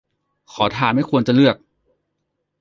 [0.51, 1.55] ขอทานไม่ควรจะเลือก